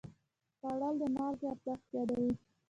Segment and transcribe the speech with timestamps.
[0.57, 2.31] خوړل د مالګې ارزښت یادوي